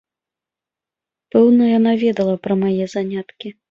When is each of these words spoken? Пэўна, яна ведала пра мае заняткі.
Пэўна, 1.37 1.63
яна 1.77 1.91
ведала 2.07 2.35
пра 2.45 2.53
мае 2.67 2.85
заняткі. 2.99 3.59